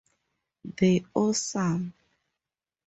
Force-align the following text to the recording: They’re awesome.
They’re 0.79 1.05
awesome. 1.13 1.93